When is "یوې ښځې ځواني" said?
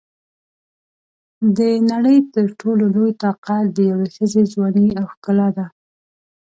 3.91-4.87